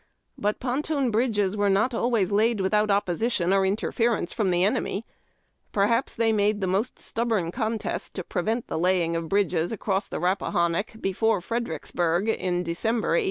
But 0.35 0.59
ponton 0.59 1.11
bridges 1.11 1.55
were 1.55 1.69
not 1.69 1.93
always 1.93 2.31
laid 2.31 2.59
without 2.59 2.89
opposi 2.89 3.31
tion 3.31 3.53
or 3.53 3.63
interference 3.63 4.33
from 4.33 4.49
the 4.49 4.63
enemy. 4.63 5.05
Perhaps 5.71 6.17
tliey 6.17 6.33
made 6.33 6.59
the 6.59 6.65
most 6.65 6.97
stubborn 6.97 7.51
contest 7.51 8.15
to 8.15 8.23
prevent 8.23 8.65
the 8.67 8.79
hiying 8.79 9.15
of 9.15 9.25
the 9.25 9.29
bridges 9.29 9.71
across 9.71 10.07
the 10.07 10.19
Rappahannock 10.19 10.93
before 11.01 11.39
Fredericksburg 11.39 12.29
in 12.29 12.63
December, 12.63 13.09
1862. 13.09 13.19